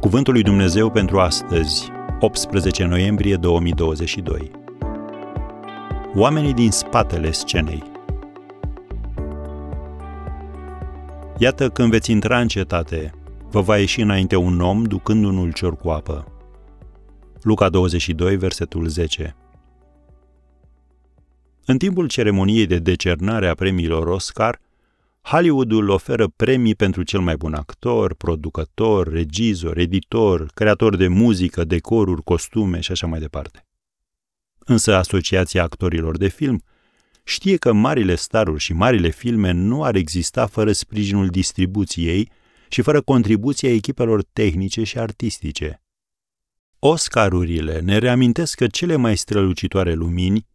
Cuvântul 0.00 0.32
lui 0.32 0.42
Dumnezeu 0.42 0.90
pentru 0.90 1.20
astăzi, 1.20 1.90
18 2.20 2.84
noiembrie 2.84 3.36
2022. 3.36 4.50
Oamenii 6.14 6.54
din 6.54 6.70
spatele 6.70 7.32
scenei. 7.32 7.82
Iată 11.38 11.70
când 11.70 11.90
veți 11.90 12.10
intra 12.10 12.40
în 12.40 12.48
cetate, 12.48 13.12
vă 13.50 13.60
va 13.60 13.78
ieși 13.78 14.00
înainte 14.00 14.36
un 14.36 14.60
om 14.60 14.82
ducând 14.82 15.24
un 15.24 15.36
ulcior 15.36 15.76
cu 15.76 15.88
apă. 15.88 16.32
Luca 17.42 17.68
22, 17.68 18.36
versetul 18.36 18.86
10. 18.86 19.36
În 21.64 21.78
timpul 21.78 22.06
ceremoniei 22.06 22.66
de 22.66 22.78
decernare 22.78 23.48
a 23.48 23.54
premiilor 23.54 24.06
Oscar, 24.06 24.60
Hollywoodul 25.30 25.88
oferă 25.88 26.28
premii 26.28 26.74
pentru 26.74 27.02
cel 27.02 27.20
mai 27.20 27.36
bun 27.36 27.54
actor, 27.54 28.14
producător, 28.14 29.08
regizor, 29.08 29.78
editor, 29.78 30.50
creator 30.54 30.96
de 30.96 31.08
muzică, 31.08 31.64
decoruri, 31.64 32.22
costume 32.22 32.80
și 32.80 32.92
așa 32.92 33.06
mai 33.06 33.20
departe. 33.20 33.66
Însă 34.58 34.94
Asociația 34.94 35.62
Actorilor 35.62 36.16
de 36.16 36.28
Film 36.28 36.62
știe 37.24 37.56
că 37.56 37.72
marile 37.72 38.14
staruri 38.14 38.60
și 38.60 38.72
marile 38.72 39.08
filme 39.08 39.50
nu 39.50 39.82
ar 39.82 39.94
exista 39.94 40.46
fără 40.46 40.72
sprijinul 40.72 41.28
distribuției 41.28 42.30
și 42.68 42.82
fără 42.82 43.00
contribuția 43.00 43.72
echipelor 43.72 44.22
tehnice 44.32 44.82
și 44.82 44.98
artistice. 44.98 45.82
Oscarurile 46.78 47.80
ne 47.80 47.98
reamintesc 47.98 48.56
că 48.56 48.66
cele 48.66 48.96
mai 48.96 49.16
strălucitoare 49.16 49.92
lumini 49.92 50.46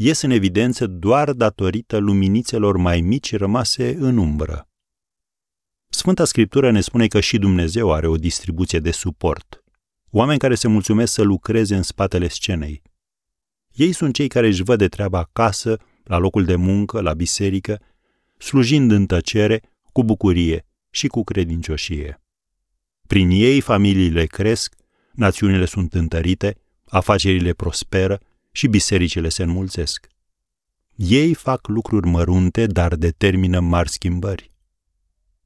ies 0.00 0.20
în 0.20 0.30
evidență 0.30 0.86
doar 0.86 1.32
datorită 1.32 1.96
luminițelor 1.96 2.76
mai 2.76 3.00
mici 3.00 3.36
rămase 3.36 3.94
în 3.98 4.16
umbră. 4.16 4.68
Sfânta 5.88 6.24
Scriptură 6.24 6.70
ne 6.70 6.80
spune 6.80 7.06
că 7.06 7.20
și 7.20 7.38
Dumnezeu 7.38 7.92
are 7.92 8.06
o 8.06 8.16
distribuție 8.16 8.78
de 8.78 8.90
suport. 8.90 9.64
Oameni 10.10 10.38
care 10.38 10.54
se 10.54 10.68
mulțumesc 10.68 11.12
să 11.12 11.22
lucreze 11.22 11.76
în 11.76 11.82
spatele 11.82 12.28
scenei. 12.28 12.82
Ei 13.72 13.92
sunt 13.92 14.14
cei 14.14 14.28
care 14.28 14.46
își 14.46 14.62
văd 14.62 14.78
de 14.78 14.88
treabă 14.88 15.16
acasă, 15.16 15.76
la 16.04 16.18
locul 16.18 16.44
de 16.44 16.56
muncă, 16.56 17.00
la 17.00 17.14
biserică, 17.14 17.80
slujind 18.36 18.90
în 18.90 19.06
tăcere, 19.06 19.62
cu 19.92 20.04
bucurie 20.04 20.66
și 20.90 21.06
cu 21.06 21.24
credincioșie. 21.24 22.22
Prin 23.06 23.30
ei 23.30 23.60
familiile 23.60 24.26
cresc, 24.26 24.74
națiunile 25.12 25.64
sunt 25.64 25.94
întărite, 25.94 26.56
afacerile 26.84 27.52
prosperă, 27.52 28.20
și 28.52 28.66
bisericile 28.66 29.28
se 29.28 29.42
înmulțesc. 29.42 30.08
Ei 30.94 31.34
fac 31.34 31.66
lucruri 31.66 32.06
mărunte, 32.06 32.66
dar 32.66 32.96
determină 32.96 33.60
mari 33.60 33.88
schimbări. 33.88 34.52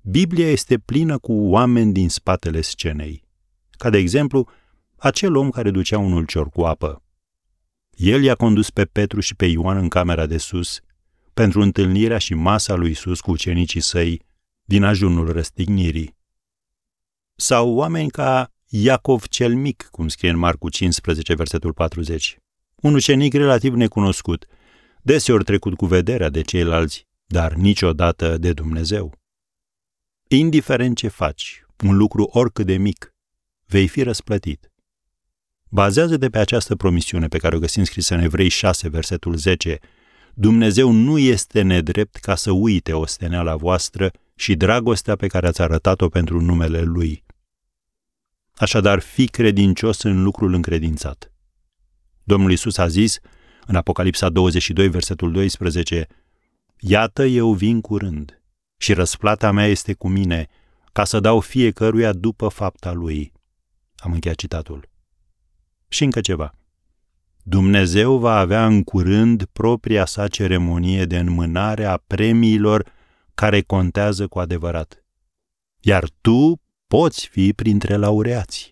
Biblia 0.01 0.51
este 0.51 0.79
plină 0.79 1.19
cu 1.19 1.33
oameni 1.33 1.93
din 1.93 2.09
spatele 2.09 2.61
scenei, 2.61 3.25
ca 3.71 3.91
de 3.91 3.99
exemplu 3.99 4.49
acel 4.97 5.37
om 5.37 5.51
care 5.51 5.71
ducea 5.71 5.99
un 5.99 6.13
ulcior 6.13 6.49
cu 6.49 6.63
apă. 6.63 7.03
El 7.91 8.23
i-a 8.23 8.35
condus 8.35 8.71
pe 8.71 8.85
Petru 8.85 9.21
și 9.21 9.35
pe 9.35 9.47
Ioan 9.47 9.77
în 9.77 9.89
camera 9.89 10.27
de 10.27 10.39
sus 10.39 10.81
pentru 11.35 11.61
întâlnirea 11.61 12.19
și 12.19 12.35
masa 12.35 12.75
lui 12.75 12.91
Isus 12.91 13.21
cu 13.21 13.31
ucenicii 13.31 13.81
săi 13.81 14.23
din 14.65 14.83
ajunul 14.83 15.33
răstignirii. 15.33 16.17
Sau 17.35 17.75
oameni 17.75 18.11
ca 18.11 18.53
Iacov 18.69 19.27
cel 19.27 19.55
mic, 19.55 19.89
cum 19.91 20.09
scrie 20.09 20.31
în 20.31 20.39
Marcu 20.39 20.69
15, 20.69 21.35
versetul 21.35 21.73
40 21.73 22.42
un 22.83 22.95
ucenic 22.95 23.33
relativ 23.33 23.75
necunoscut, 23.75 24.47
deseori 25.03 25.45
trecut 25.45 25.77
cu 25.77 25.87
vederea 25.87 26.29
de 26.29 26.41
ceilalți, 26.41 27.07
dar 27.27 27.53
niciodată 27.53 28.39
de 28.39 28.53
Dumnezeu. 28.53 29.15
Indiferent 30.29 30.97
ce 30.97 31.09
faci, 31.09 31.65
un 31.85 31.97
lucru 31.97 32.23
oricât 32.23 32.67
de 32.67 32.77
mic, 32.77 33.15
vei 33.67 33.89
fi 33.89 34.03
răsplătit. 34.03 34.73
Bazează 35.69 36.17
de 36.17 36.29
pe 36.29 36.39
această 36.39 36.77
promisiune 36.77 37.27
pe 37.27 37.39
care 37.39 37.57
o 37.57 37.59
găsim 37.59 37.85
scrisă 37.85 38.15
în 38.15 38.21
Evrei 38.21 38.49
6, 38.49 38.89
versetul 38.89 39.37
10, 39.37 39.79
Dumnezeu 40.35 40.91
nu 40.91 41.19
este 41.19 41.63
nedrept 41.63 42.17
ca 42.17 42.35
să 42.35 42.51
uite 42.51 42.93
osteneala 42.93 43.57
voastră 43.57 44.11
și 44.35 44.55
dragostea 44.55 45.17
pe 45.17 45.27
care 45.27 45.47
ați 45.47 45.63
arătat-o 45.63 46.09
pentru 46.09 46.41
numele 46.41 46.83
Lui. 46.83 47.25
Așadar, 48.55 48.99
fi 48.99 49.27
credincios 49.27 50.03
în 50.03 50.23
lucrul 50.23 50.55
încredințat. 50.55 51.32
Domnul 52.25 52.53
Isus 52.53 52.79
a 52.79 52.87
zis 52.87 53.19
în 53.67 53.75
Apocalipsa 53.75 54.29
22, 54.29 54.89
versetul 54.89 55.33
12, 55.33 56.07
Iată, 56.79 57.25
eu 57.25 57.53
vin 57.53 57.81
curând 57.81 58.43
și 58.77 58.93
răsplata 58.93 59.51
mea 59.51 59.67
este 59.67 59.93
cu 59.93 60.09
mine, 60.09 60.49
ca 60.93 61.05
să 61.05 61.21
dau 61.21 61.41
fiecăruia 61.41 62.13
după 62.13 62.49
fapta 62.49 62.93
lui. 62.93 63.33
Am 63.97 64.13
încheiat 64.13 64.37
citatul. 64.37 64.89
Și 65.89 66.05
încă 66.05 66.21
ceva. 66.21 66.55
Dumnezeu 67.43 68.19
va 68.19 68.39
avea 68.39 68.67
în 68.67 68.83
curând 68.83 69.45
propria 69.45 70.05
sa 70.05 70.29
ceremonie 70.29 71.05
de 71.05 71.19
înmânare 71.19 71.85
a 71.85 71.97
premiilor 71.97 72.93
care 73.35 73.61
contează 73.61 74.27
cu 74.27 74.39
adevărat. 74.39 75.05
Iar 75.81 76.09
tu 76.21 76.61
poți 76.87 77.29
fi 77.29 77.53
printre 77.53 77.97
laureați. 77.97 78.72